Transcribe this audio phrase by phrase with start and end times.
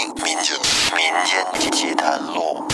[0.00, 0.56] 民间
[0.96, 2.64] 民间奇谈录。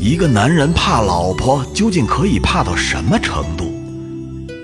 [0.00, 3.70] 一个男人怕老婆，究竟可以怕到什么程度？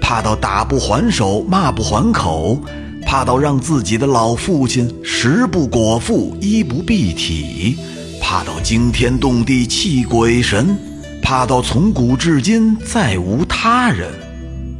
[0.00, 2.58] 怕到打不还手，骂不还口，
[3.04, 7.76] 怕到让自己的老父亲食不果腹，衣不蔽体，
[8.22, 10.74] 怕到惊天动地泣鬼神，
[11.22, 14.08] 怕到从古至今再无他人。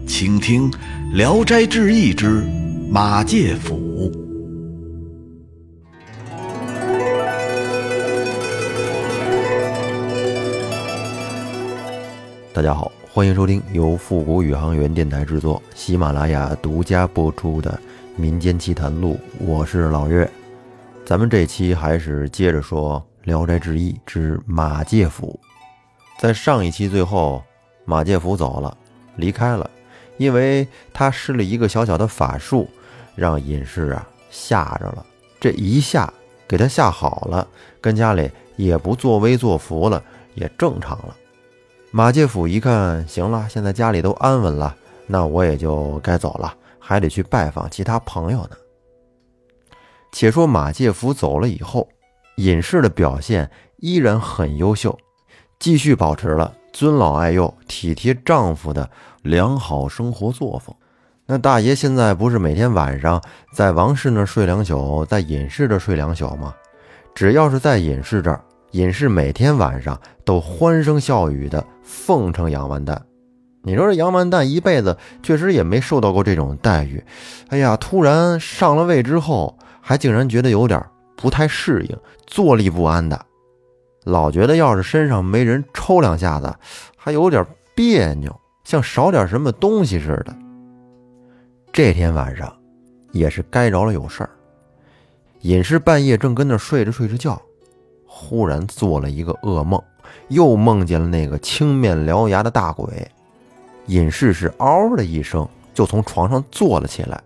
[0.07, 0.71] 请听
[1.13, 2.43] 《聊斋志异》之
[2.91, 4.11] 马介甫。
[12.55, 17.71] 大家好，欢迎收听由复古宇航员电台制作、喜马拉雅独家播出的
[18.21, 20.31] 《民间奇谈录》，我是老岳。
[21.03, 25.41] 咱们这期还是接着说《聊斋志异》之马介甫。
[26.21, 27.43] 在上一期最后，
[27.87, 28.77] 马介甫走了，
[29.17, 29.71] 离开了，
[30.19, 32.69] 因为他施了一个小小的法术，
[33.17, 35.07] 让隐士啊吓着了。
[35.41, 36.13] 这一吓
[36.47, 37.49] 给他吓好了，
[37.81, 41.17] 跟家里也不作威作福了，也正常了。
[41.95, 44.75] 马介甫一看，行了，现在家里都安稳了，
[45.07, 48.57] 那我也就该走了，还得去拜访其他朋友呢。
[50.11, 51.87] 且说马介甫走了以后，
[52.37, 54.99] 隐士的表现依然很优秀，
[55.59, 58.89] 继续保持了尊老爱幼、体贴丈夫的
[59.21, 60.75] 良好生活作风。
[61.27, 63.23] 那大爷现在不是每天晚上
[63.55, 66.55] 在王氏那儿睡两宿，在隐士这儿睡两宿吗？
[67.15, 68.43] 只要是在隐士这儿。
[68.73, 73.01] 隐士每天晚上都欢声笑语的奉承杨万蛋，
[73.63, 77.03] 你说这杨万蛋一辈子确实也没受到过这种待遇，
[77.49, 80.83] 哎呀，突然上了位之后，还竟然觉得有点
[81.17, 83.27] 不太适应，坐立不安的，
[84.05, 86.55] 老觉得要是身上没人抽两下子，
[86.97, 90.35] 还有点别扭，像少点什么东西似的。
[91.75, 92.51] 这天晚上
[93.11, 94.31] 也是该着了有事儿，
[95.43, 97.39] 隐士半夜正跟那睡着睡着觉。
[98.23, 99.83] 忽然做了一个噩梦，
[100.29, 103.11] 又梦见了那个青面獠牙的大鬼。
[103.87, 107.21] 隐士是嗷的一声就从床上坐了起来，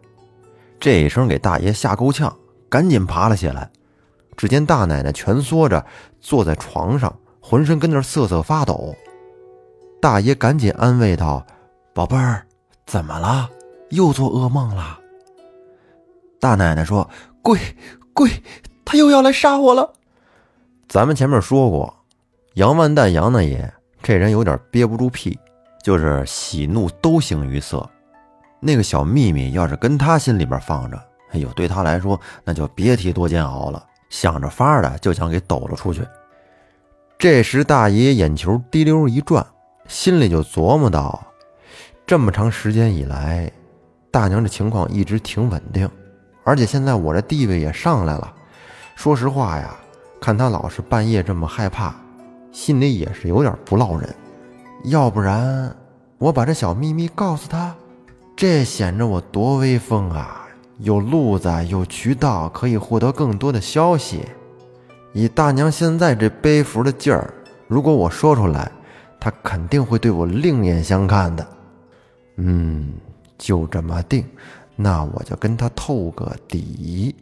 [0.80, 2.34] 这一声给大爷吓够呛，
[2.70, 3.70] 赶紧爬了起来。
[4.36, 5.84] 只见大奶奶蜷缩着
[6.20, 8.94] 坐在床上，浑身跟那瑟瑟发抖。
[10.00, 11.44] 大爷赶紧安慰道
[11.94, 12.46] ：“宝贝儿，
[12.86, 13.50] 怎么了？
[13.90, 14.98] 又做噩梦了？”
[16.40, 17.08] 大奶奶说
[17.42, 17.58] ：“鬼
[18.12, 18.30] 鬼，
[18.84, 19.92] 他又要来杀我了。”
[20.88, 21.92] 咱们前面说过，
[22.54, 25.36] 杨万蛋杨大爷这人有点憋不住屁，
[25.82, 27.88] 就是喜怒都形于色。
[28.60, 30.96] 那个小秘密要是跟他心里边放着，
[31.32, 33.84] 哎呦，对他来说那就别提多煎熬了。
[34.10, 36.06] 想着法的就想给抖了出去。
[37.18, 39.44] 这时大爷眼球滴溜一转，
[39.88, 41.20] 心里就琢磨到：
[42.06, 43.50] 这么长时间以来，
[44.12, 45.90] 大娘这情况一直挺稳定，
[46.44, 48.32] 而且现在我这地位也上来了。
[48.94, 49.76] 说实话呀。
[50.26, 51.94] 看他老是半夜这么害怕，
[52.50, 54.12] 心里也是有点不落忍。
[54.86, 55.72] 要不然
[56.18, 57.72] 我把这小秘密告诉他，
[58.34, 60.44] 这显着我多威风啊！
[60.78, 64.24] 有路子，有渠道，可以获得更多的消息。
[65.12, 67.32] 以大娘现在这背负的劲儿，
[67.68, 68.68] 如果我说出来，
[69.20, 71.46] 她肯定会对我另眼相看的。
[72.38, 72.94] 嗯，
[73.38, 74.26] 就这么定，
[74.74, 77.14] 那我就跟他透个底，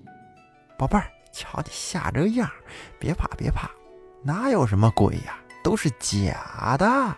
[0.78, 1.04] 宝贝儿。
[1.34, 2.48] 瞧你吓这样，
[2.98, 3.68] 别怕别怕，
[4.22, 5.36] 哪有什么鬼呀？
[5.64, 7.16] 都是假的，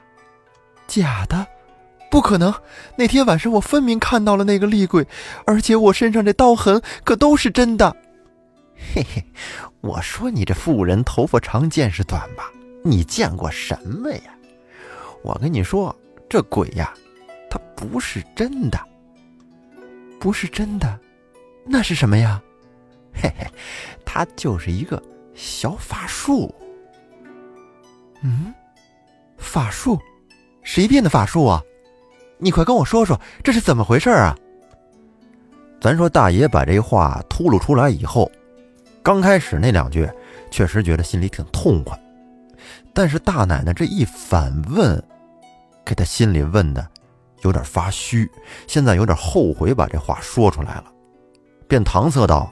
[0.86, 1.46] 假的，
[2.10, 2.54] 不可能！
[2.96, 5.06] 那天晚上我分明看到了那个厉鬼，
[5.44, 7.94] 而且我身上这刀痕可都是真的。
[8.94, 9.22] 嘿嘿，
[9.82, 12.50] 我说你这妇人头发长见识短吧？
[12.82, 14.34] 你见过什么呀？
[15.22, 15.94] 我跟你说，
[16.28, 16.94] 这鬼呀，
[17.50, 18.78] 他不是真的，
[20.18, 20.98] 不是真的，
[21.66, 22.40] 那是什么呀？
[23.20, 23.46] 嘿嘿，
[24.04, 25.02] 他就是一个
[25.34, 26.54] 小法术。
[28.22, 28.54] 嗯，
[29.36, 29.98] 法术？
[30.62, 31.62] 谁变的法术啊？
[32.38, 34.36] 你快跟我说说，这是怎么回事啊？
[35.80, 38.30] 咱说大爷把这话秃噜出来以后，
[39.02, 40.08] 刚开始那两句
[40.50, 41.98] 确实觉得心里挺痛快，
[42.92, 45.00] 但是大奶奶这一反问，
[45.84, 46.86] 给他心里问的
[47.42, 48.28] 有点发虚，
[48.66, 50.92] 现在有点后悔把这话说出来了，
[51.68, 52.50] 便搪塞道。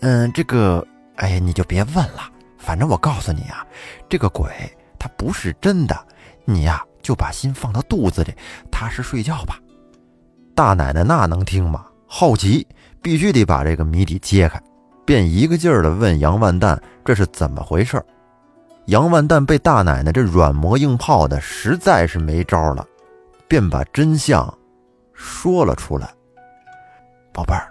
[0.00, 0.86] 嗯，这个，
[1.16, 2.30] 哎呀，你就别问了。
[2.58, 3.66] 反正我告诉你啊，
[4.08, 4.50] 这个鬼
[4.98, 5.98] 他不是真的，
[6.44, 8.34] 你呀就把心放到肚子里，
[8.70, 9.58] 踏实睡觉吧。
[10.54, 11.86] 大奶奶那能听吗？
[12.06, 12.66] 好奇，
[13.02, 14.60] 必须得把这个谜底揭开，
[15.04, 18.02] 便一个劲儿的问杨万蛋这是怎么回事。
[18.86, 22.86] 杨万蛋被大奶奶这软磨硬泡的，实在是没招了，
[23.48, 24.52] 便把真相
[25.14, 26.10] 说了出来。
[27.32, 27.68] 宝贝儿，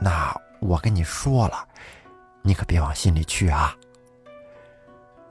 [0.00, 0.34] 那。
[0.64, 1.68] 我跟你说了，
[2.40, 3.76] 你可别往心里去啊。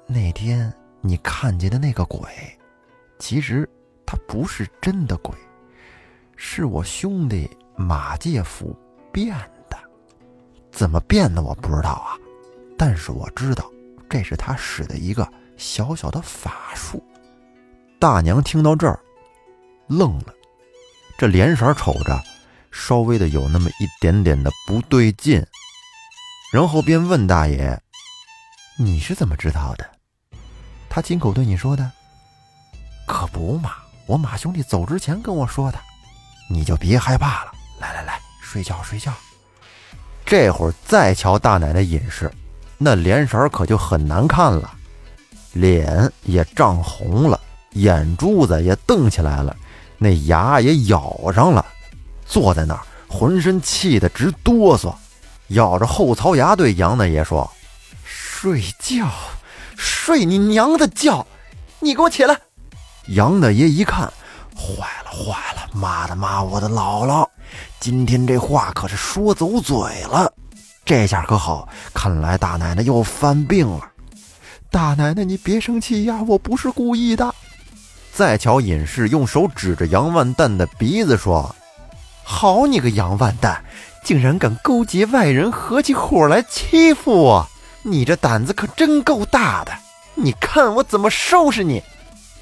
[0.05, 0.71] 那天
[1.01, 2.29] 你看见的那个鬼，
[3.17, 3.67] 其实
[4.05, 5.35] 他不是真的鬼，
[6.35, 8.77] 是我兄弟马介甫
[9.11, 9.35] 变
[9.67, 9.77] 的。
[10.71, 12.13] 怎么变的我不知道啊，
[12.77, 13.67] 但是我知道
[14.07, 15.27] 这是他使的一个
[15.57, 17.03] 小小的法术。
[17.97, 18.99] 大娘听到这儿，
[19.87, 20.33] 愣了，
[21.17, 22.21] 这脸色瞅着
[22.73, 25.45] 稍微的有那么一点点的不对劲，
[26.51, 27.79] 然后便问大爷
[28.77, 29.89] ：“你是怎么知道的？”
[30.89, 31.91] 他亲口对你说的，
[33.07, 33.75] 可不嘛！
[34.05, 35.79] 我马兄弟走之前跟我说的，
[36.49, 37.51] 你就别害怕了。
[37.79, 39.13] 来来来，睡觉睡觉。
[40.25, 42.31] 这会儿再瞧大奶奶尹氏，
[42.77, 44.73] 那脸色可就很难看了，
[45.53, 47.39] 脸也涨红了，
[47.73, 49.55] 眼珠子也瞪起来了，
[49.97, 51.65] 那牙也咬上了，
[52.33, 54.91] 坐在那儿浑身气得直哆嗦，
[55.49, 57.47] 咬着后槽牙对杨大爷说
[58.03, 59.07] ：“睡觉。”
[59.77, 61.25] 睡你娘的觉！
[61.79, 62.35] 你给我起来！
[63.09, 64.11] 杨大爷一看，
[64.55, 65.69] 坏了坏了！
[65.73, 66.41] 妈的妈！
[66.41, 67.27] 我的姥姥，
[67.79, 69.77] 今天这话可是说走嘴
[70.09, 70.31] 了。
[70.83, 73.81] 这下可好，看来大奶奶又犯病了。
[74.71, 77.33] 大奶奶，你别生气呀，我不是故意的。
[78.11, 81.55] 再瞧尹氏用手指着杨万蛋的鼻子说
[82.23, 83.63] ：“好你个杨万蛋，
[84.03, 87.47] 竟然敢勾结外人，合起伙来欺负我！”
[87.85, 89.71] 你这胆子可真够大的！
[90.15, 91.83] 你看我怎么收拾你！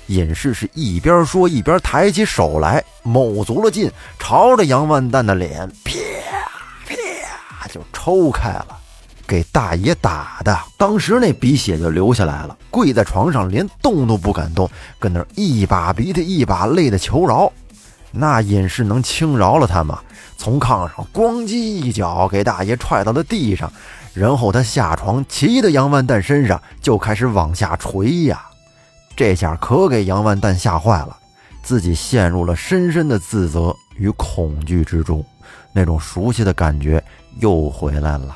[0.07, 3.89] 尹氏是一边说一边抬起手来，卯足了劲，
[4.19, 5.93] 朝着杨万蛋的脸啪
[6.87, 8.77] 啪就抽开了，
[9.25, 14.69] 给大爷打的，当时那鼻血就流下来了，跪在床上连动都不敢动，
[14.99, 17.51] 跟那一把鼻涕一把泪的求饶。
[18.11, 19.99] 那隐士能轻饶了他吗？
[20.37, 23.71] 从炕上咣叽一脚给大爷踹到了地上。
[24.13, 28.43] 然后他下床，骑到杨万蛋身上就开始往下捶呀，
[29.15, 31.15] 这下可给杨万蛋吓坏了，
[31.63, 35.23] 自己陷入了深深的自责与恐惧之中，
[35.71, 37.01] 那种熟悉的感觉
[37.39, 38.35] 又回来了。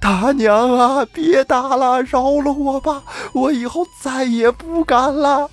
[0.00, 5.48] 大娘啊，别打了，饶了我吧，我以后再也不敢了。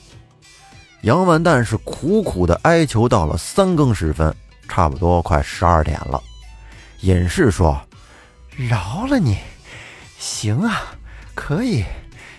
[1.03, 4.33] 杨万蛋是苦苦的哀求到了三更时分，
[4.69, 6.21] 差不多快十二点了。
[7.01, 7.79] 尹氏说。
[8.55, 9.37] 饶了你，
[10.19, 10.95] 行啊，
[11.33, 11.83] 可以。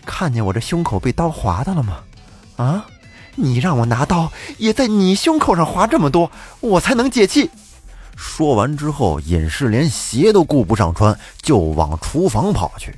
[0.06, 1.98] 看见我这胸口被刀划的了吗？
[2.56, 2.86] 啊，
[3.34, 6.30] 你让我拿刀，也在你胸口上划这么多，
[6.60, 7.50] 我才能解气。
[8.16, 12.96] 说完之后，尹氏连鞋都顾不上穿，就往厨房跑去。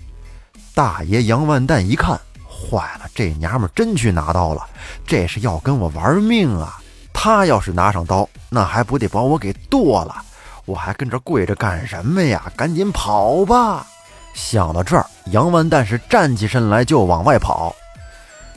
[0.74, 2.20] 大爷杨万蛋一看，
[2.56, 4.66] 坏了，这娘们真去拿刀了，
[5.06, 6.80] 这是要跟我玩命啊！
[7.12, 10.16] 她要是拿上刀，那还不得把我给剁了？
[10.64, 12.50] 我还跟这跪着干什么呀？
[12.56, 13.86] 赶紧跑吧！
[14.34, 17.74] 想到这儿，杨万蛋是站起身来就往外跑。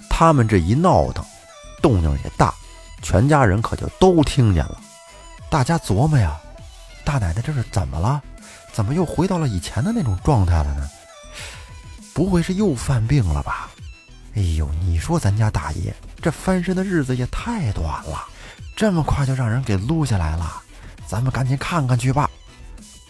[0.10, 1.24] 他们这一闹腾，
[1.82, 2.54] 动静也大，
[3.02, 4.78] 全家人可就都听见了。
[5.50, 6.40] 大家琢磨呀，
[7.04, 8.22] 大奶奶这是怎么了？
[8.72, 10.90] 怎么又回到了以前的那种状态了呢？
[12.14, 13.70] 不会是又犯病了吧？
[14.36, 18.26] 哎呦，你说咱家大爷这翻身的日子也太短了，
[18.76, 20.62] 这么快就让人给撸下来了。
[21.08, 22.30] 咱们赶紧看看去吧。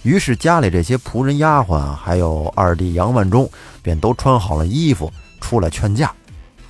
[0.04, 3.50] 于是家里这些仆人、丫鬟，还有二弟杨万忠，
[3.84, 6.12] 便都穿好了衣服出来劝架。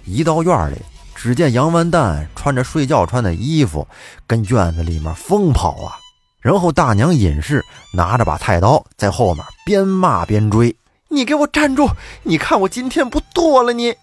[0.04, 0.78] 一到院里，
[1.14, 3.88] 只见杨万蛋穿着睡觉穿的衣服，
[4.26, 5.94] 跟院子里面疯跑啊。
[6.42, 10.76] 然后大娘尹氏拿着把菜刀在后面边骂边追
[11.10, 11.88] ：“你给我站住！
[12.24, 13.94] 你看我今天不剁了你！”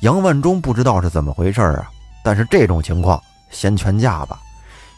[0.00, 1.90] 杨万忠不知道是怎么回事啊，
[2.22, 4.40] 但是这种情况先劝架吧。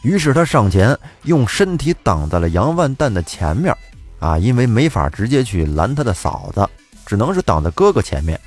[0.01, 3.75] 于是他上前，用身体挡在了杨万蛋的前面，
[4.19, 6.67] 啊，因为没法直接去拦他的嫂子，
[7.05, 8.39] 只能是挡在哥哥前面。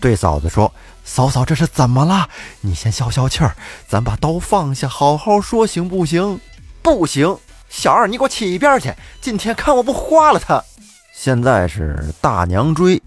[0.00, 0.70] 对嫂子说
[1.04, 2.28] ：“嫂嫂，这是怎么了？
[2.60, 3.54] 你先消消气儿，
[3.88, 6.38] 咱把刀放下，好好说，行不行
[6.82, 8.92] ？”“不行，小二，你给我起一边去！
[9.20, 10.62] 今天看我不花了他！”
[11.14, 13.00] 现在是大娘追，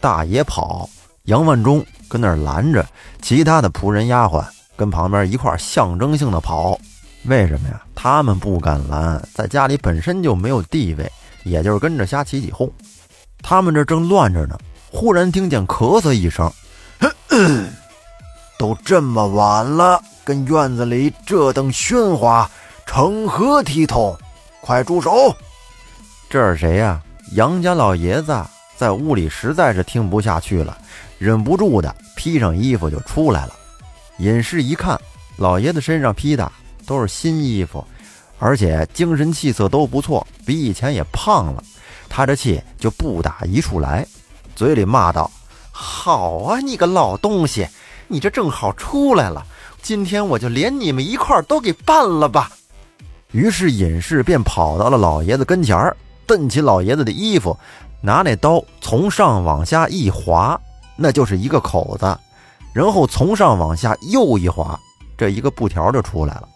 [0.00, 0.88] 大爷跑，
[1.24, 2.84] 杨万忠跟那儿拦着，
[3.22, 4.44] 其他的仆人丫鬟
[4.76, 6.78] 跟旁边一块象征性的跑。
[7.24, 7.82] 为什么呀？
[7.94, 11.10] 他们不敢拦，在家里本身就没有地位，
[11.44, 12.70] 也就是跟着瞎起起哄。
[13.42, 14.56] 他们这正乱着呢，
[14.90, 16.50] 忽然听见咳嗽一声，
[18.58, 22.48] 都这么晚了，跟院子里这等喧哗，
[22.86, 24.16] 成何体统？
[24.60, 25.34] 快住手！
[26.28, 27.02] 这是谁呀？
[27.32, 28.40] 杨家老爷子
[28.76, 30.78] 在屋里实在是听不下去了，
[31.18, 33.52] 忍不住的披上衣服就出来了。
[34.18, 35.00] 尹氏一看，
[35.36, 36.50] 老爷子身上披的。
[36.86, 37.84] 都是新衣服，
[38.38, 41.60] 而且精神气色都不错，比以前也胖了。
[42.08, 44.06] 他这气就不打一处来，
[44.54, 45.28] 嘴里骂道
[45.72, 47.66] ：“好啊，你个老东西，
[48.06, 49.44] 你这正好出来了，
[49.82, 52.52] 今天我就连你们一块儿都给办了吧。”
[53.34, 57.58] 于是隐士便跑到了老爷子跟前儿，蹬起老爷子的衣服，
[58.00, 60.56] 拿那刀从上往下一划，
[60.96, 62.18] 那就是一个口子，
[62.72, 64.78] 然后从上往下又一划，
[65.16, 66.48] 这一个布条就出来了。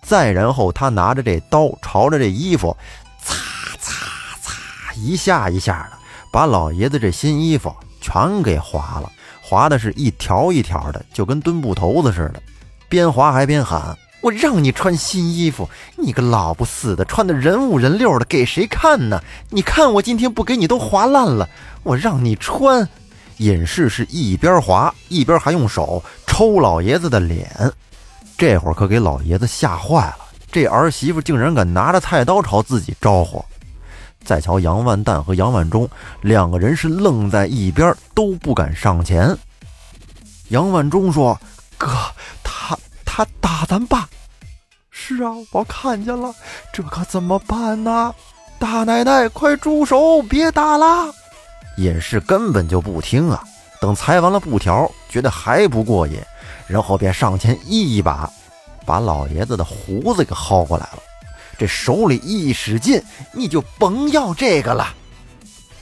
[0.00, 2.74] 再然后他拿着这刀朝着这衣服，
[3.20, 3.34] 擦
[3.78, 3.94] 擦
[4.40, 5.98] 擦，一下一下的
[6.32, 9.10] 把老爷子这新衣服全给划了，
[9.42, 12.42] 划的是一条一条的，就跟墩布头子似的，
[12.88, 13.96] 边划还边喊。
[14.20, 19.22] 我让你穿新衣服，你个老不死的，穿的人五人六的，给谁看呢？
[19.50, 21.48] 你看我今天不给你都划烂了，
[21.82, 22.88] 我让你穿。
[23.38, 27.50] 隐士是一边划一边还用手抽老爷子的脸，
[28.36, 30.18] 这会儿可给老爷子吓坏了。
[30.52, 33.44] 这儿媳妇竟然敢拿着菜刀朝自己招呼。
[34.24, 35.88] 再瞧杨万蛋和杨万忠
[36.20, 39.36] 两个人是愣在一边，都不敢上前。
[40.48, 41.38] 杨万忠说
[41.78, 41.88] ：“哥。”
[42.42, 44.08] 他他打咱爸，
[44.90, 46.34] 是啊，我看见了，
[46.72, 48.14] 这可怎么办呢？
[48.58, 51.12] 大奶奶，快住手，别打了！
[51.78, 53.42] 隐士根本就不听啊。
[53.80, 56.20] 等裁完了布条，觉得还不过瘾，
[56.66, 58.28] 然后便上前一把，
[58.84, 60.98] 把老爷子的胡子给薅过来了。
[61.56, 63.00] 这手里一使劲，
[63.32, 64.94] 你就甭要这个了。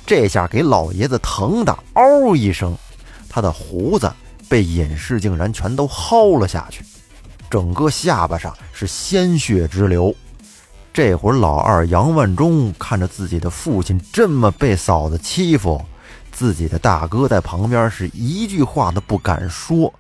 [0.05, 2.76] 这下给老爷子疼的嗷一声，
[3.29, 4.12] 他的胡子
[4.49, 6.85] 被隐士竟然全都薅了下去。
[7.49, 10.15] 整个下巴上是鲜血直流，
[10.97, 15.85] 这会儿老二杨万忠看着自己的父亲这么被嫂子欺负，
[16.33, 19.93] 自己的大哥在旁边是一句话都不敢说，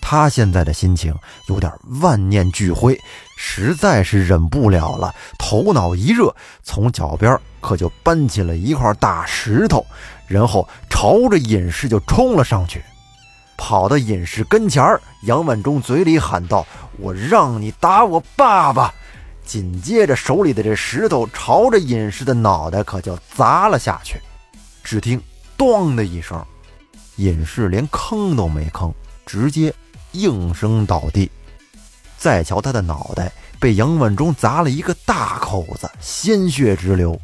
[0.00, 1.14] 他现在的心情
[1.48, 2.98] 有点万念俱灰，
[3.36, 9.84] 实在是忍不了了，头脑一热，从脚边可就搬起了一块大石头，
[10.26, 12.82] 然后朝着隐士就冲了上去。
[13.58, 18.94] 跑到隐士跟前儿，杨万忠嘴里喊道：“我让你打我爸爸！”
[19.48, 24.20] 紧接着手里的这石头朝着隐士的脑袋可就砸了下去。
[24.84, 25.18] 只听
[25.56, 26.44] “咚”的一声，
[27.16, 28.92] 隐士连吭都没吭，
[29.24, 29.72] 直接
[30.12, 31.30] 应声倒地。
[32.18, 37.18] 再瞧他的脑袋被杨万忠砸了一个大口子，鲜血直流。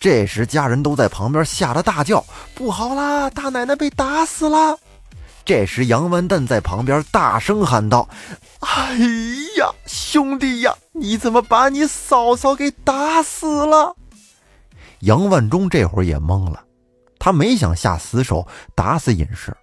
[0.00, 2.24] 这时家人都在旁边吓得大叫
[2.56, 3.30] ：“不好啦！
[3.30, 4.76] 大奶奶被打死了！”
[5.46, 8.08] 这时，杨万蛋在旁边大声喊道
[8.58, 8.96] ：“哎
[9.56, 13.94] 呀，兄弟呀，你怎么把你嫂嫂给打死了？”
[15.00, 16.64] 杨万忠这会儿也懵了，
[17.20, 19.56] 他没想下死手打死隐士，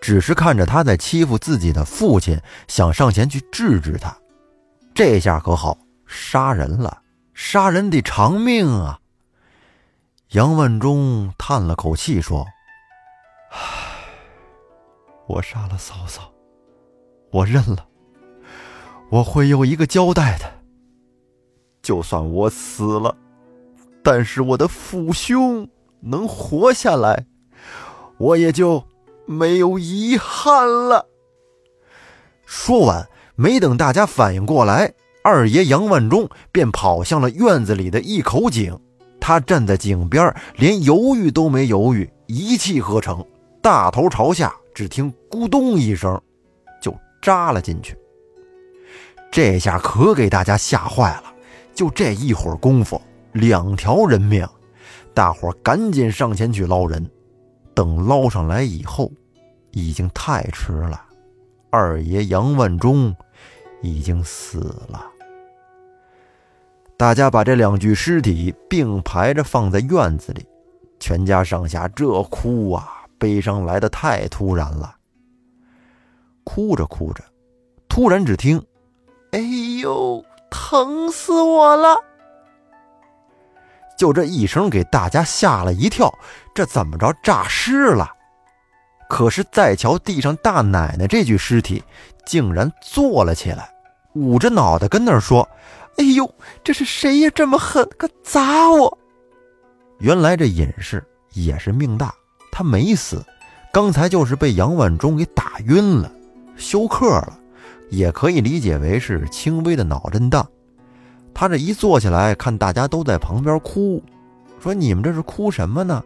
[0.00, 4.16] 只是看着他在欺负自己的父亲，想上前去制止他。
[4.94, 6.98] 这下可好，杀人了，
[7.34, 9.00] 杀人得偿命啊！
[10.28, 12.46] 杨万忠叹了口气说
[13.50, 13.82] ：“唉。”
[15.26, 16.32] 我杀了嫂嫂，
[17.30, 17.86] 我认了，
[19.10, 20.44] 我会有一个交代的。
[21.82, 23.16] 就算我死了，
[24.02, 25.68] 但是我的父兄
[26.00, 27.26] 能活下来，
[28.18, 28.84] 我也就
[29.24, 31.06] 没有遗憾了。
[32.44, 38.78] 说完，没等大家反应过来，二爷杨万忠便跑向了院子里的一口井。
[39.20, 43.26] 他站在井边，连犹豫都没犹豫，一气呵成，
[43.60, 44.54] 大头朝下。
[44.76, 46.20] 只听咕咚一声，
[46.82, 47.96] 就扎了进去。
[49.32, 51.34] 这下可给大家吓坏了。
[51.74, 53.00] 就这一会儿功夫，
[53.32, 54.46] 两条人命，
[55.14, 57.10] 大伙赶紧上前去捞人。
[57.72, 59.10] 等捞上来以后，
[59.70, 61.02] 已经太迟了。
[61.70, 63.16] 二爷杨万忠
[63.80, 65.06] 已经死了。
[66.98, 70.44] 大家把这两具尸体并排着放在院子里，
[71.00, 72.95] 全家上下这哭啊！
[73.18, 74.94] 悲伤来得太突然了，
[76.44, 77.24] 哭着哭着，
[77.88, 78.62] 突然只听
[79.32, 79.38] “哎
[79.80, 81.96] 呦，疼死我了！”
[83.96, 86.12] 就这一声，给大家吓了一跳。
[86.54, 88.08] 这怎么着，诈尸了？
[89.08, 91.82] 可是再瞧地上大奶奶这具尸体，
[92.26, 93.72] 竟然坐了起来，
[94.14, 95.48] 捂着脑袋跟那儿说
[95.96, 96.30] ：“哎呦，
[96.62, 97.30] 这是谁呀？
[97.34, 98.98] 这么狠，可砸我！”
[99.98, 102.14] 原来这隐士也是命大。
[102.56, 103.22] 他没死，
[103.70, 106.10] 刚才就是被杨万忠给打晕了，
[106.56, 107.38] 休克了，
[107.90, 110.48] 也可以理解为是轻微的脑震荡。
[111.34, 114.02] 他这一坐起来，看大家都在旁边哭，
[114.58, 116.02] 说：“你们这是哭什么呢？”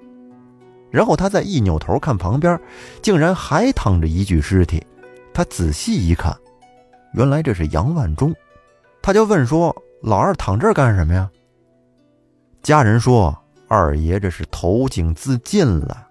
[0.90, 2.58] 然后他再一扭头看旁边，
[3.00, 4.84] 竟然还躺着一具尸体。
[5.32, 6.36] 他仔细一看，
[7.14, 8.34] 原来这是杨万忠。
[9.00, 11.30] 他就问说：“老二躺这儿干什么呀？”
[12.60, 13.32] 家人说
[13.70, 16.08] ：“二爷这是投井自尽了，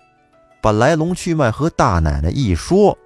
[0.62, 2.98] 把来龙去脉和大奶奶一说，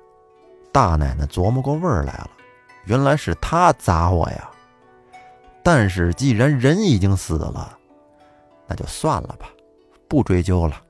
[0.72, 2.30] 大奶奶琢磨过味儿来了，
[2.86, 4.50] 原来是他砸我呀。
[5.62, 7.78] 但是既然人已经死了，
[8.68, 9.48] 那就算了吧，
[10.08, 10.82] 不追究了。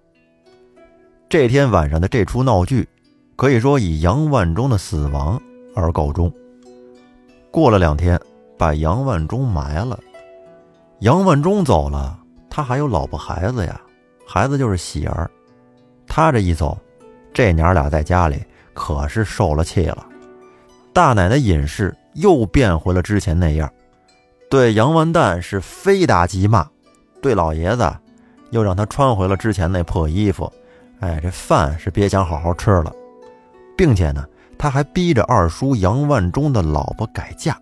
[1.30, 2.88] 这天晚上的这出闹剧，
[3.36, 5.42] 可以说以杨万忠的死亡
[5.76, 6.32] 而告终。
[7.52, 8.20] 过了两天，
[8.58, 10.00] 把杨万忠埋了。
[11.00, 12.20] 杨万忠走了。
[12.50, 13.82] 他还有老婆孩子呀，
[14.28, 15.30] 孩子就是喜儿。
[16.16, 16.78] 他这一走，
[17.34, 18.40] 这娘俩在家里
[18.76, 20.06] 可是受了气了。
[20.94, 23.68] 大奶奶尹氏又变回了之前那样，
[24.48, 26.70] 对杨万蛋是非打即骂，
[27.20, 27.92] 对老爷子
[28.52, 30.54] 又让他穿回了之前那破衣服。
[31.00, 32.94] 哎，这饭是别想好好吃了，
[33.76, 34.24] 并且呢，
[34.56, 37.60] 他还逼着二叔杨万忠的老婆改嫁，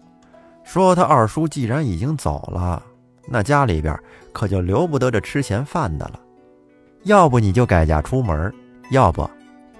[0.65, 2.84] 说他二叔既然已经走了。
[3.29, 3.98] 那家里边
[4.34, 6.20] 可就留不得这吃闲饭的了，
[7.03, 8.53] 要不你就改嫁出门，
[8.91, 9.29] 要不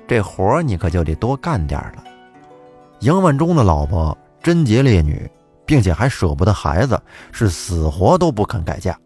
[0.08, 2.04] 这活你可就得多干点了。
[3.02, 5.30] 杨万忠的老婆贞洁烈女，
[5.66, 7.02] 并且还舍不得孩子，
[7.32, 8.98] 是死活都不肯改嫁。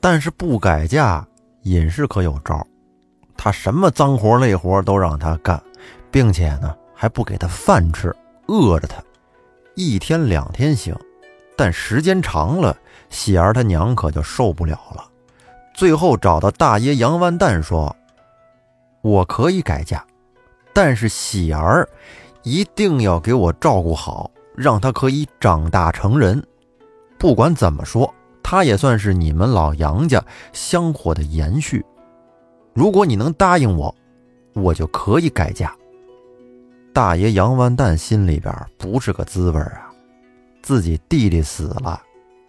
[0.00, 1.26] 但是不改嫁，
[1.62, 2.66] 尹氏可有招，
[3.36, 5.62] 他什么脏活累活都让他干，
[6.10, 8.14] 并且呢还不给他饭吃，
[8.48, 9.02] 饿着他，
[9.76, 10.94] 一天两天行，
[11.56, 12.76] 但时间长了。
[13.10, 15.04] 喜儿他娘可就受不了了，
[15.82, 17.96] 最后找到大爷杨万蛋说
[19.02, 20.00] ：“我可以改嫁，
[20.72, 21.88] 但是喜儿
[22.44, 26.40] 一定要给我照顾好，让她可以长大成人。
[27.18, 31.84] 不管怎么说，她也算是你们老杨家香火的延续。
[32.74, 33.92] 如果你能答应我，
[34.54, 35.74] 我就可以改嫁。”
[36.94, 39.90] 大爷杨万蛋心里边不是个滋味啊，
[40.62, 42.00] 自己弟弟死了。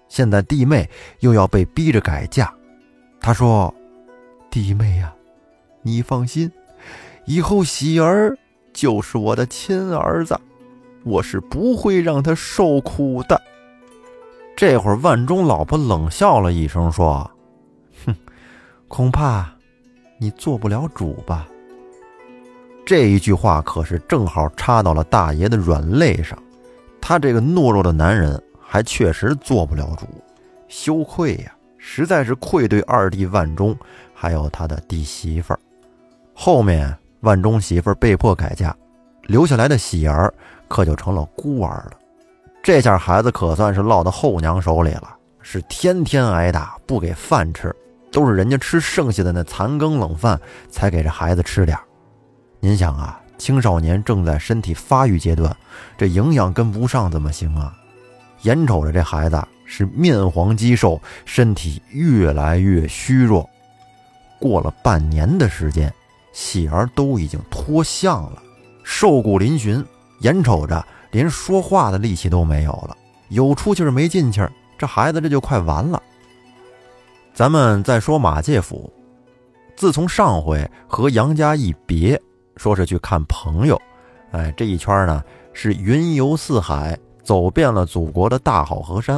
[0.08, 0.88] 现在弟妹
[1.22, 2.54] 又要被逼着改嫁，
[3.24, 3.74] 他说
[4.52, 5.14] ：“弟妹呀，
[5.82, 6.52] 你放心，
[7.26, 8.38] 以后喜儿
[8.74, 10.38] 就是我的亲儿子，
[11.06, 13.42] 我是不会让他受苦的。”
[14.58, 17.32] 这会儿万忠老婆冷笑了一声，说
[18.06, 18.14] ：“哼，
[18.90, 19.50] 恐怕
[20.18, 21.48] 你做不了主吧。”
[22.86, 26.38] 这一句话可是正好插到了大爷的软肋上，
[27.00, 28.38] 他这个懦弱的男人。
[28.66, 30.08] 还确实做不了主，
[30.68, 31.56] 羞愧呀，
[31.86, 33.78] 实在是愧对二弟万忠，
[34.14, 35.60] 还有他的弟媳妇儿。
[36.34, 38.74] 后面万忠媳妇儿被迫改嫁，
[39.24, 40.34] 留下来的喜儿
[40.70, 41.92] 可就成了孤儿了。
[42.64, 47.76] 这下孩子可算是落到后娘手里了，是天天挨打，不给饭吃，
[48.14, 51.84] 都是人家吃剩下的那残羹冷饭才给这孩子吃点儿。
[52.62, 55.54] 您想啊，青少年正在身体发育阶段，
[55.98, 57.76] 这营养跟不上怎么行啊？
[58.44, 59.36] 眼瞅着这孩子
[59.76, 63.50] 是面黄肌瘦，身体越来越虚弱。
[64.38, 65.92] 过了半年的时间，
[66.32, 68.44] 喜儿都已经脱相了，
[68.84, 69.84] 瘦骨嶙峋，
[70.20, 72.96] 眼瞅着连说话的力气都没有了，
[73.30, 76.00] 有出气儿没进气儿，这孩子这就快完了。
[77.34, 78.94] 咱们再说马介甫，
[79.76, 82.22] 自从上回和杨家一别，
[82.58, 83.82] 说是去看朋友，
[84.34, 86.96] 哎，这一圈呢是云游四海。
[87.24, 89.18] 走遍了祖国的大好河山，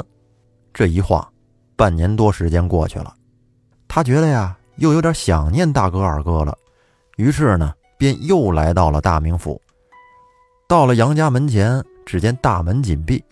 [0.76, 1.26] 这一晃，
[1.78, 3.16] 半年多时间过去了，
[3.88, 6.54] 他觉得呀，又有点想念大哥二哥了，
[7.16, 9.62] 于是呢，便又来到了大名府。
[10.68, 13.24] 到了杨家门前，只见大门紧闭，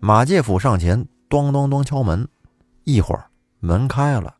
[0.00, 2.26] 马介甫上前，咚咚咚敲门，
[2.82, 3.26] 一会儿
[3.60, 4.34] 门开了，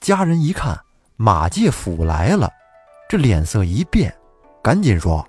[0.00, 0.76] 家人一看
[1.14, 2.50] 马介甫来了，
[3.08, 4.12] 这脸色一变，
[4.64, 5.24] 赶紧说：“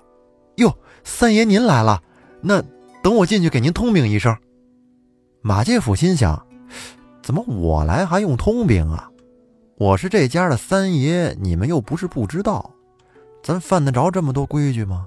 [0.58, 2.02] 哟，三爷您来了，
[2.40, 2.60] 那……”
[3.04, 4.36] 等我进去给您通禀一声。
[5.46, 6.42] 马介甫心想：
[7.22, 9.10] 怎么我来还用通禀啊？
[9.76, 12.70] 我是这家的三爷，你们又不是不知道，
[13.42, 15.06] 咱犯得着这么多规矩吗？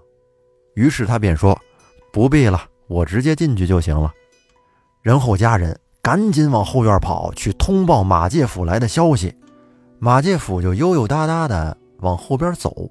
[0.75, 1.59] 于是他便说
[2.13, 4.13] ：“不必了，我直接进去就行了。”
[5.01, 9.35] 然后家人赶紧往后院跑去通报马介甫来的消息。
[9.97, 12.87] 马介甫就悠悠哒哒的往后边走，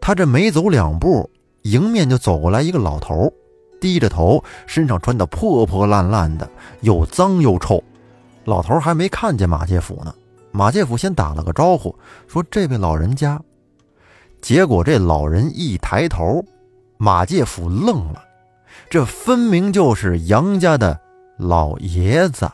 [0.00, 1.28] 他这没走两步，
[1.64, 3.30] 迎面就走过来一个老头。
[3.82, 6.48] 低着头，身上穿的破破烂烂的，
[6.82, 7.82] 又脏又臭。
[8.44, 10.14] 老头还没看见马介甫呢，
[10.52, 11.92] 马介甫先打了个招呼，
[12.28, 13.40] 说：“这位老人家。”
[14.40, 16.44] 结果这老人一抬头，
[16.96, 18.22] 马介甫愣了，
[18.88, 21.00] 这分明就是杨家的
[21.36, 22.48] 老爷子。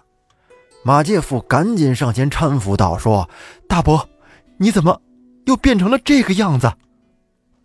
[0.82, 3.28] 马介甫赶紧上前搀扶道：“说
[3.68, 4.08] 大伯，
[4.56, 4.98] 你怎么
[5.44, 6.72] 又变成了这个样子？”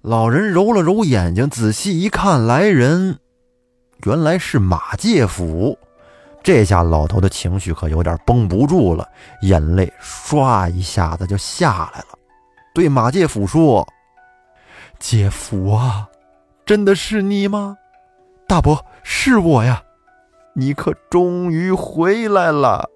[0.04, 3.19] 老人揉了揉眼睛，仔细一看，来人。
[4.05, 5.77] 原来是马介甫，
[6.43, 9.07] 这下老头的情绪可有点绷不住了，
[9.43, 12.17] 眼泪唰一下子就下来了，
[12.73, 13.87] 对马介甫说
[14.99, 16.07] ：“姐夫啊，
[16.65, 17.77] 真的是你吗？
[18.45, 19.81] 大伯，是我呀！
[20.53, 22.89] 你可终于回来了，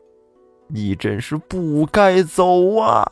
[0.68, 3.10] 你真是不该走啊！”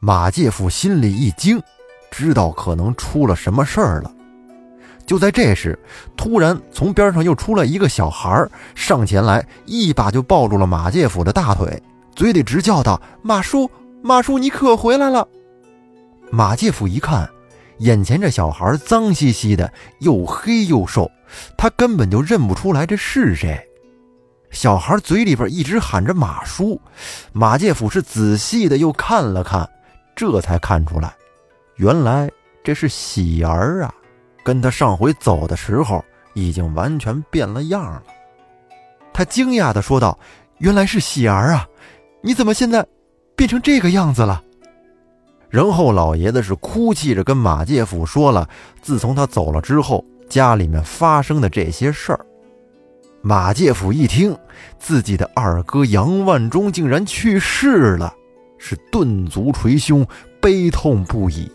[0.00, 1.62] 马介甫心里一惊，
[2.10, 4.12] 知道可能出了什么事儿了。
[5.08, 5.76] 就在这时，
[6.18, 11.82] 突然从边上又出来一个小孩，上前来一把就抱住了马介甫的大腿，
[12.14, 13.70] 嘴里直叫道：“马叔，
[14.02, 15.26] 马叔，你可回来了！”
[16.30, 17.26] 马介甫一看，
[17.78, 21.10] 眼前这小孩脏兮兮的，又黑又瘦，
[21.56, 23.58] 他根本就认不出来这是谁。
[24.50, 26.78] 小孩嘴里边一直喊着“马叔”，
[27.32, 29.66] 马介甫是仔细的又看了看，
[30.14, 31.14] 这才看出来，
[31.76, 32.30] 原来
[32.62, 33.94] 这是喜儿啊。
[34.42, 38.02] 跟他上回走的时候，已经完全变了样了。
[39.12, 40.18] 他惊讶地说道
[40.58, 41.66] ：“原来是喜儿啊，
[42.22, 42.86] 你怎么现在
[43.34, 44.42] 变成这个样子了？”
[45.50, 48.48] 然后老爷子是哭泣着跟马介甫说了，
[48.82, 52.24] 自从他走了之后，家里面发生的这些事儿。
[53.22, 54.36] 马介甫一听，
[54.78, 58.14] 自己的二哥杨万忠竟然去世了，
[58.58, 60.06] 是顿足捶胸，
[60.40, 61.50] 悲痛不已。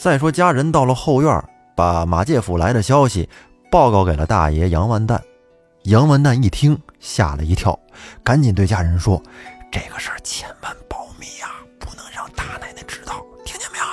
[0.00, 1.44] 再说，家人到了后院，
[1.76, 3.28] 把马介甫来的消息
[3.70, 5.22] 报告给了大爷杨万蛋。
[5.82, 7.78] 杨万蛋一听，吓了一跳，
[8.24, 9.22] 赶紧对家人说
[9.70, 13.84] ：“这个事儿千万保密呀，不能让大奶奶知道，听见没有？”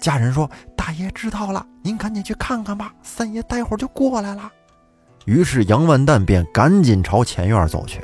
[0.00, 4.50] 家人说：“大爷知道了，您赶紧去看看吧，三爷待会儿就过来了。”
[5.26, 8.00] 于是杨万蛋便赶紧朝前院走去。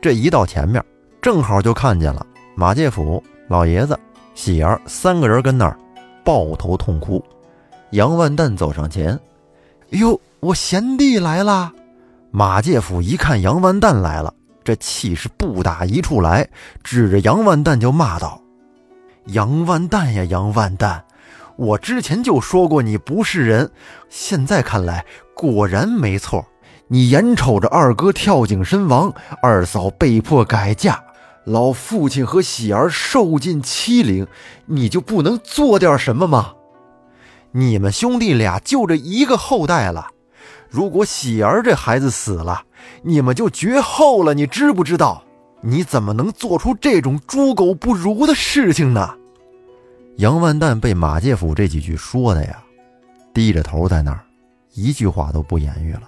[0.00, 0.82] 这一到前面，
[1.20, 4.00] 正好就看见了马介甫、老爷子、
[4.34, 5.76] 喜儿三个人跟那儿。
[6.24, 7.24] 抱头痛哭，
[7.90, 9.18] 杨万蛋走上前
[9.92, 11.72] ：“哎哟，我贤弟来了！”
[12.30, 14.32] 马介甫一看杨万蛋来了，
[14.64, 16.48] 这气是不打一处来，
[16.82, 18.40] 指着杨万蛋就骂道
[19.26, 21.04] ：“杨万蛋呀，杨万蛋！
[21.56, 23.70] 我之前就说过你不是人，
[24.08, 25.04] 现在看来
[25.34, 26.44] 果然没错。
[26.88, 31.02] 你眼瞅着二哥跳井身亡，二嫂被迫改嫁。”
[31.44, 34.26] 老父亲和喜儿受尽欺凌，
[34.66, 36.54] 你就不能做点什么吗？
[37.50, 40.08] 你们兄弟俩就这一个后代了，
[40.70, 42.62] 如果喜儿这孩子死了，
[43.02, 44.34] 你们就绝后了。
[44.34, 45.22] 你知不知道？
[45.60, 49.14] 你怎么能做出这种猪狗不如的事情呢？
[50.16, 52.62] 杨万蛋被马介甫这几句说的呀，
[53.34, 54.24] 低着头在那儿，
[54.74, 56.02] 一句话都不言语了。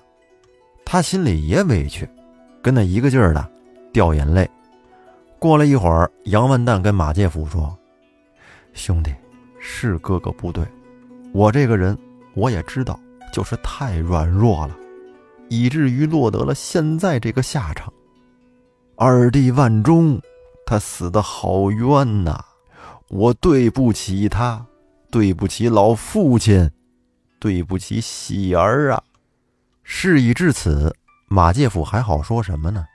[0.85, 2.09] 他心里也委屈，
[2.62, 3.49] 跟那一个劲儿的
[3.92, 4.49] 掉眼泪。
[5.45, 7.79] 过了一会儿，杨万蛋跟马介甫说
[8.73, 9.15] ：“兄弟，
[9.61, 10.67] 是哥哥不对，
[11.35, 11.99] 我这个人
[12.33, 12.99] 我也知道，
[13.31, 14.75] 就是太软弱了，
[15.51, 17.93] 以至于落得了现在这个下场。
[18.97, 20.19] 二弟万忠，
[20.65, 22.43] 他死的好冤呐，
[23.11, 24.65] 我对不起他，
[25.11, 26.71] 对不起老父亲，
[27.39, 29.03] 对不起喜儿啊。”
[29.85, 30.97] 事已至此，
[31.29, 32.87] 马介甫还好说什么呢？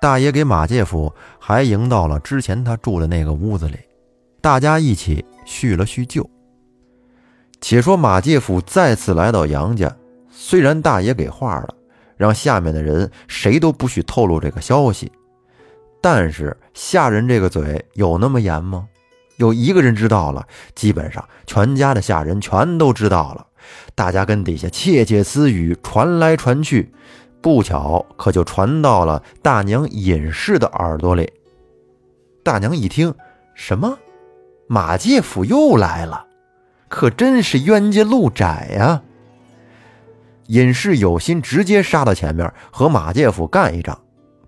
[0.00, 3.76] 大爷给马介甫还迎到了之前他住的那个屋子里，
[4.40, 6.28] 大家一起叙了叙旧。
[7.60, 9.92] 且说马介甫再次来到杨家，
[10.30, 11.74] 虽然大爷给话了，
[12.16, 15.10] 让下面的人谁都不许透露这个消息，
[16.00, 18.86] 但是下人这个嘴有那么严吗？
[19.38, 23.44] 有一个人知道了，基本上全家的下人全都知道了，
[23.96, 26.92] 大家跟底下窃窃私语，传来传去。
[27.40, 31.32] 不巧，可就传到了大娘尹氏的耳朵里。
[32.42, 33.14] 大娘一听，
[33.54, 33.98] 什么？
[34.66, 36.26] 马介甫又来了，
[36.88, 39.02] 可真是冤家路窄呀！
[40.48, 43.98] 尹氏有心直接杀到前面和马介甫干一仗，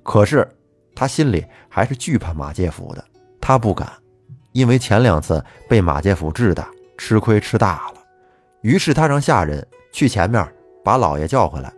[0.02, 0.46] 可是
[0.94, 3.04] 他心里还是惧怕马介甫的，
[3.40, 3.88] 他不敢，
[4.52, 6.66] 因为前两次被马介甫治的
[6.98, 8.00] 吃亏吃大了。
[8.62, 10.46] 于是他让下人去前面
[10.84, 11.72] 把老爷叫回来。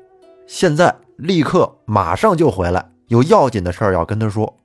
[0.46, 4.56] 现在立刻马上就回来，有要紧的事儿要跟他说。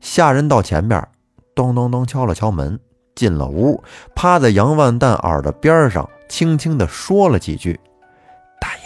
[0.00, 1.08] 下人到前边，
[1.54, 2.78] 咚咚咚敲了敲门，
[3.14, 3.82] 进了屋，
[4.14, 7.78] 趴在杨万蛋耳朵边上，轻轻地说了几句
[8.60, 8.82] ：“大爷，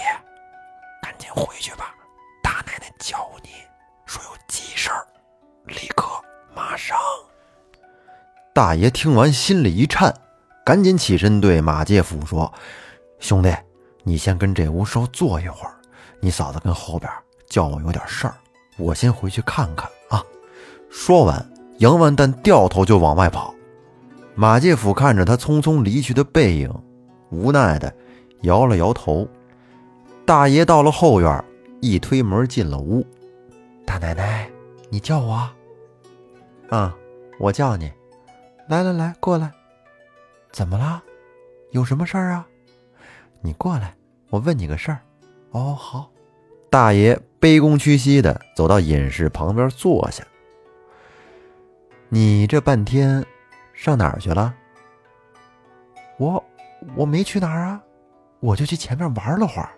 [1.02, 1.94] 赶紧回去吧，
[2.42, 3.48] 大奶奶叫你，
[4.04, 5.06] 说有急事儿，
[5.64, 6.06] 立刻
[6.54, 6.96] 马上。”
[8.52, 10.14] 大爷听完心里一颤，
[10.64, 12.52] 赶紧起身对马介甫说
[13.20, 13.54] ：“兄弟，
[14.02, 15.76] 你先跟这屋稍坐一会儿。”
[16.20, 17.11] 你嫂子跟后边
[17.46, 18.35] 叫我有点事儿，
[18.76, 20.22] 我先回去看看啊。
[20.90, 23.55] 说完，杨万蛋掉头就往外跑。
[24.35, 26.72] 马介甫看着他匆匆离去的背影，
[27.31, 27.94] 无奈的
[28.42, 29.26] 摇了摇头。
[30.24, 31.44] 大爷到了后院，
[31.81, 33.07] 一推门进了屋。
[33.87, 34.50] 大奶奶，
[34.90, 35.48] 你叫我？
[36.68, 36.94] 啊，
[37.38, 37.92] 我叫你。
[38.68, 39.52] 来来来，过来。
[40.50, 41.02] 怎么了？
[41.70, 42.46] 有什么事儿啊？
[43.40, 43.94] 你过来，
[44.31, 44.98] 我问你个事儿。
[45.50, 46.11] 哦，好。
[46.68, 50.22] 大爷卑躬屈膝的走到隐士旁边坐下。
[52.09, 53.24] 你这半天
[53.72, 54.54] 上哪儿去了？
[56.18, 56.42] 我
[56.94, 57.80] 我没去哪儿啊，
[58.40, 59.70] 我就去前面玩了会儿。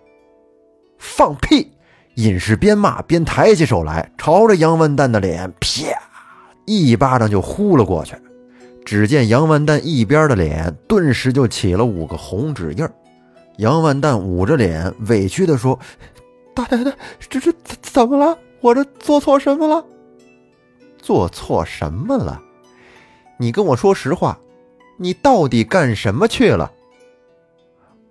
[0.98, 1.72] 放屁！
[2.14, 5.96] 隐士边骂边抬起手来，朝着杨文蛋的脸啪
[6.64, 8.16] 一巴掌就呼了过去。
[8.84, 12.88] 只见杨文蛋一边的脸顿时就起了五个红指印
[13.58, 15.78] 杨万蛋捂着脸，委屈的说
[16.54, 16.92] ：“大太太，
[17.28, 18.38] 这这怎么了？
[18.60, 19.84] 我这做错什么了？
[20.98, 22.40] 做错什么了？
[23.36, 24.38] 你跟我说实话，
[24.96, 26.70] 你到底干什么去了？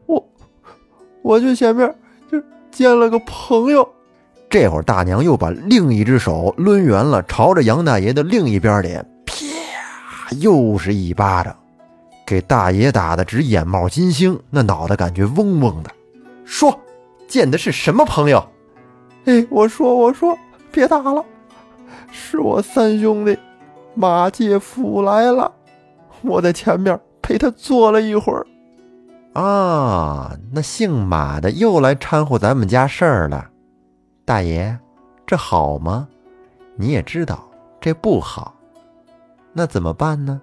[0.06, 0.30] 我，
[1.22, 1.96] 我去前面
[2.30, 3.88] 就见了个朋友。”
[4.50, 9.36] 这会儿，大娘又把另一只手抡圆了，朝着杨大爷的另一边脸，啪，
[10.40, 11.56] 又是一巴掌，
[12.28, 15.90] 给大爷打的直眼冒金星，那脑袋感觉嗡嗡的。
[16.44, 16.78] 说，
[17.26, 18.46] 见的是什么朋友？
[19.24, 20.38] 哎，我说，我说，
[20.70, 21.24] 别打了，
[22.12, 23.40] 是我三兄弟
[23.96, 25.50] 马介甫来了，
[26.22, 28.46] 我在前面陪他坐了一会儿。
[29.32, 33.50] 啊，那姓马的又来掺和咱们家事儿了。
[34.26, 34.78] 大爷，
[35.26, 36.10] 这好吗？
[36.76, 38.54] 你也知道这不好，
[39.54, 40.42] 那怎么办呢？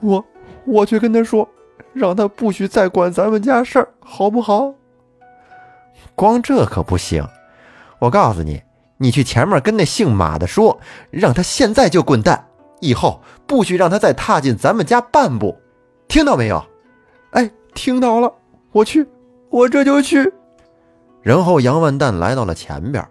[0.00, 0.24] 我
[0.66, 1.48] 我去跟他说，
[1.92, 4.74] 让他不许再管咱们家事儿，好不好？
[6.14, 7.26] 光这可不行。
[7.98, 8.62] 我告诉你，
[8.98, 10.78] 你去前面跟那姓马的说，
[11.10, 12.46] 让他现在就滚蛋，
[12.80, 15.56] 以后不许让他再踏进咱们家半步，
[16.08, 16.62] 听到没有？
[17.30, 18.32] 哎，听到了，
[18.72, 19.06] 我去，
[19.50, 20.32] 我这就去。
[21.22, 23.06] 然后杨万蛋来到了前边，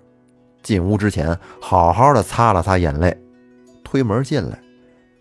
[0.62, 3.16] 进屋之前好好的擦了擦眼泪，
[3.84, 4.60] 推门进来。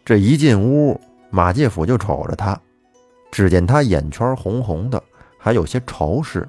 [0.04, 1.00] 这一进屋，
[1.34, 2.56] 马介甫就瞅着他，
[3.32, 5.02] 只见他眼圈红红的，
[5.36, 6.48] 还有些潮湿，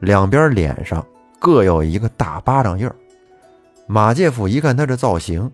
[0.00, 1.06] 两边脸上
[1.38, 2.96] 各有一个大巴掌印儿。
[3.86, 5.48] 马介甫一看他这造型，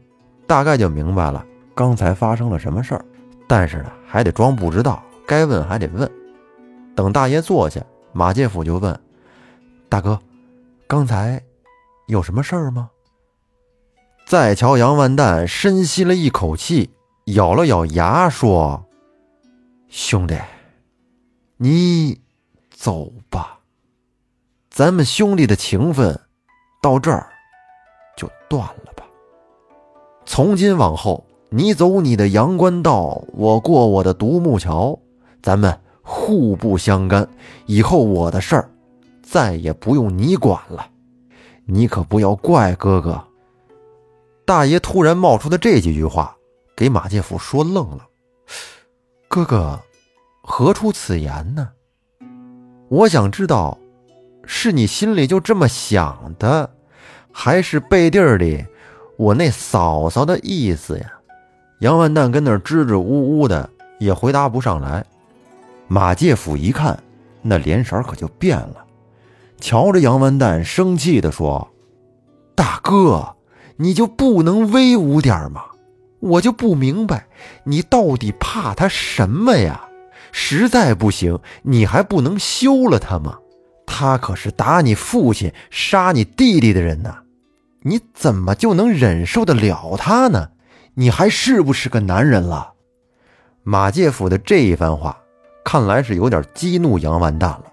[0.46, 3.04] 大概就明白了刚才发生了什么事儿，
[3.46, 6.10] 但是呢，还得装不知道，该问还得问。
[6.96, 7.82] 等大爷坐下，
[8.14, 8.98] 马介甫就问。
[9.90, 10.18] 大哥，
[10.86, 11.38] 刚才
[12.06, 12.88] 有什么事儿吗？
[14.26, 16.93] 再瞧杨万蛋，深吸了一口气，
[17.26, 18.84] 咬了咬牙，说
[19.88, 20.36] ：“兄弟，
[21.56, 22.20] 你
[22.70, 23.58] 走吧，
[24.70, 26.20] 咱们兄弟的情分
[26.82, 27.26] 到这儿
[28.16, 29.04] 就断了吧。
[30.26, 34.98] 从今往后，你走你的阳关道，我过我的独木桥，
[35.42, 37.28] 咱们互不相干。
[37.66, 38.70] 以后我的事儿。”
[39.26, 40.86] 再也不用你管了，
[41.64, 43.26] 你可不要怪哥哥。
[44.44, 46.36] 大爷突然冒出的这几句话，
[46.76, 48.06] 给马介甫说愣了。
[49.28, 49.80] 哥哥，
[50.42, 51.68] 何出此言呢？
[52.88, 53.78] 我想知道，
[54.44, 56.70] 是你心里就这么想的，
[57.32, 58.64] 还是背地里
[59.16, 61.12] 我那嫂嫂的意思呀？
[61.80, 65.04] 杨万蛋跟那支支吾吾的，也回答不上来。
[65.88, 67.02] 马介甫一看，
[67.42, 68.84] 那脸色可就变了。
[69.60, 71.68] 瞧着杨万蛋，生气地说
[72.54, 73.36] ：“大哥，
[73.76, 75.62] 你就不能威武点吗？
[76.24, 77.26] 我就不明白，
[77.64, 79.88] 你到底怕他什么呀？
[80.32, 83.38] 实在不行，你还不能休了他吗？
[83.86, 87.18] 他可是打你父亲、杀你弟弟的人呐！
[87.82, 90.48] 你怎么就能忍受得了他呢？
[90.94, 92.72] 你还是不是个男人了？”
[93.62, 95.18] 马介甫的这一番话，
[95.62, 97.64] 看来是有点激怒杨万蛋了。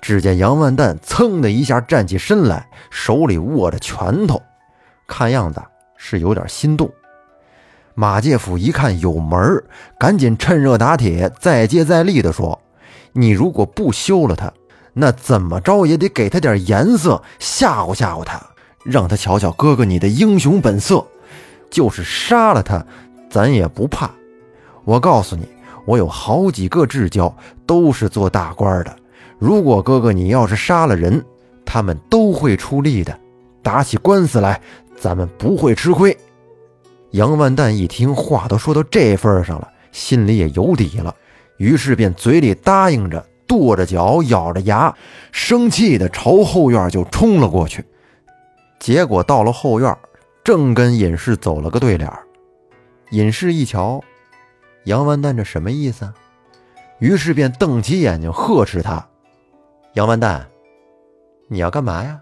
[0.00, 4.42] 只见杨万蛋噌的一下站起身来，手里握着拳头，
[5.06, 5.62] 看样子
[5.96, 6.92] 是有点心动。
[7.94, 9.62] 马介甫一看有门
[9.98, 12.60] 赶紧趁热打铁，再接再厉地说
[13.12, 14.52] ：“你如果不休了他，
[14.94, 18.40] 那怎么着也得给他点颜色，吓唬吓唬他，
[18.84, 21.04] 让他瞧瞧哥哥你的英雄本色。
[21.70, 22.84] 就是杀了他，
[23.30, 24.10] 咱也不怕。
[24.84, 25.48] 我告诉你，
[25.86, 27.34] 我有好几个至交，
[27.66, 28.96] 都是做大官的。”
[29.38, 31.24] 如果哥哥你要是杀了人，
[31.64, 33.18] 他们都会出力的。
[33.60, 34.60] 打起官司来，
[34.96, 36.16] 咱们不会吃亏。
[37.12, 41.14] 杨万蛋一听话都说到这份上了，心里也有底了，
[41.58, 44.94] 于是便嘴里答应着，跺着脚，咬着牙，
[45.30, 47.84] 生气的朝后院就冲了过去。
[48.78, 49.96] 结果到了后院，
[50.42, 52.10] 正跟尹氏走了个对脸。
[53.10, 54.02] 尹氏一瞧，
[54.84, 56.10] 杨万蛋这什么意思？
[56.98, 59.06] 于是便瞪起眼睛呵斥他。
[59.92, 60.48] 杨万蛋，
[61.48, 62.20] 你要干嘛呀？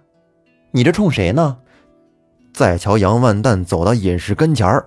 [0.73, 1.59] 你这冲谁呢？
[2.53, 4.87] 再瞧杨万蛋走到隐士跟前儿，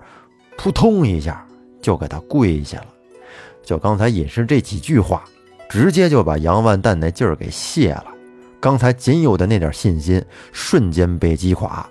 [0.56, 1.44] 扑通一下
[1.80, 2.86] 就给他跪下了。
[3.62, 5.24] 就刚才隐士这几句话，
[5.68, 8.06] 直接就把杨万蛋那劲儿给泄了。
[8.60, 11.88] 刚才仅有的那点信心，瞬间被击垮，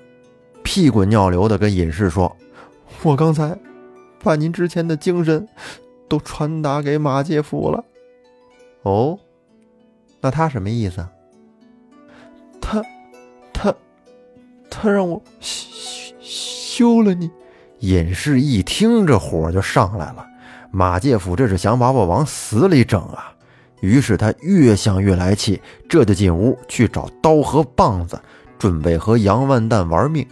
[0.63, 2.35] 屁滚尿流的跟隐士说
[3.03, 3.57] ：“我刚才
[4.23, 5.47] 把您之前的精神
[6.07, 7.83] 都传达给马介甫了。”
[8.83, 9.17] 哦，
[10.21, 11.05] 那他什么意思？
[14.73, 17.29] 他让我休休了你。
[17.79, 20.25] 隐士一听，这火就上来了。
[20.71, 23.31] 马介甫这是想把我往死里整啊！
[23.81, 28.19] 于是他越想越来气，这就进屋去找刀和棒子，
[28.57, 30.25] 准备和杨万蛋玩命。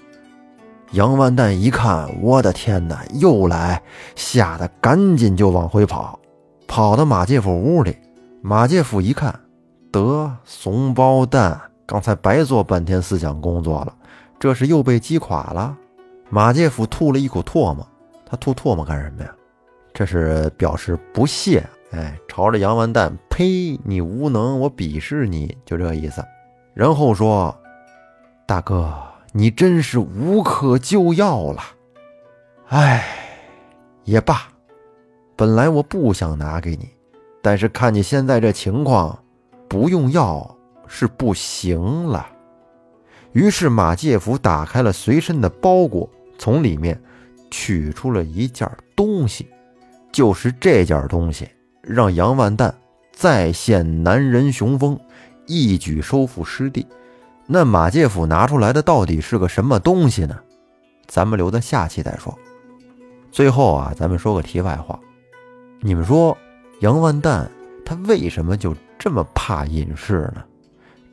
[0.94, 3.82] 杨万蛋一看，我的天哪，又来！
[4.16, 6.20] 吓得赶紧就往回跑，
[6.68, 7.96] 跑到马介甫屋里。
[8.42, 9.40] 马介甫一看，
[9.92, 13.94] 得怂包蛋，刚才白做半天思想工作了，
[14.42, 15.78] 这是又被击垮了。
[16.32, 17.88] 马介甫吐了一口唾沫，
[18.26, 19.32] 他吐唾沫干什么呀？
[19.94, 23.80] 这是表示不屑，哎，朝着杨完蛋，呸！
[23.84, 26.26] 你无能，我鄙视你，就这意思。
[26.74, 27.56] 然后说
[28.48, 28.92] ：“大哥，
[29.32, 31.62] 你真是无可救药了。
[32.70, 33.06] 哎，
[34.06, 34.48] 也罢，
[35.36, 36.90] 本来我不想拿给你，
[37.44, 39.24] 但是看你现在这情况，
[39.70, 42.28] 不用药是不行了。”
[43.34, 47.02] 于是马介甫打开了随身的包裹，从里面
[47.50, 49.48] 取出了一件东西。
[50.12, 51.48] 就是这件东西，
[51.82, 52.76] 让杨万蛋
[53.14, 55.00] 再现男人雄风，
[55.48, 56.86] 一举收复失地。
[57.48, 60.38] 那马介甫拿出来的到底是个什么东西呢？
[61.08, 62.38] 咱们留在下期再说。
[63.32, 65.00] 最后啊，咱们说个题外话，
[65.80, 66.38] 你们说
[66.82, 67.50] 杨万蛋
[67.86, 70.44] 他为什么就这么怕隐士呢？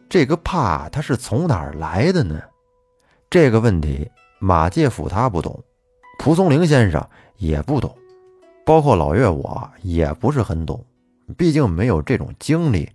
[0.09, 2.41] 这个怕他是从哪儿来的呢？
[3.29, 5.63] 这个问题马介甫他不懂，
[6.19, 7.95] 蒲松龄先生也不懂。
[8.65, 10.85] 包括老岳，我也不是很懂，
[11.37, 12.89] 毕竟没有这种经历。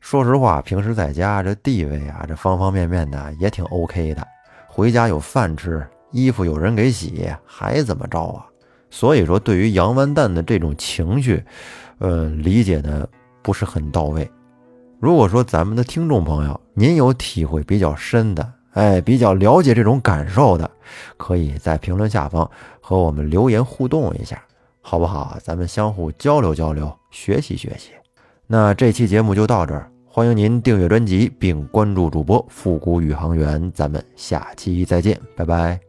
[0.00, 4.26] 说实话，平时在家这地位啊，这方方面面的也挺 OK 的。
[4.66, 8.46] 回家有饭吃，衣服有人给洗，还怎么着啊？
[8.90, 11.42] 所以说，对于杨万蛋的这种情绪，
[11.98, 13.08] 呃，理解的
[13.42, 14.30] 不是很到位。
[15.00, 20.68] 如果说咱们的听众朋友您有体会比较深的，哎，比较了解这种感受的，
[21.16, 22.48] 可以在评论下方
[22.80, 24.42] 和我们留言互动一下。
[24.80, 25.36] 好不好？
[25.42, 27.90] 咱们相互交流交流，学习学习。
[28.46, 35.87] 那这期节目就到这儿，欢迎您订阅专辑并关注主播复古宇航员，咱们下期再见，拜拜。